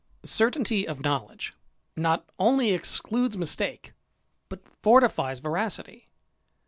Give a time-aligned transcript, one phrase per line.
[0.19, 1.53] * Certainty ot knowledge
[1.95, 3.93] not only excludes mistake,
[4.49, 6.09] \yut fortifies veracity.